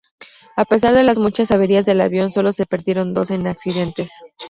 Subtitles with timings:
[0.55, 4.11] A pesar de las muchas averías del avión, sólo se perdieron dos en accidentes.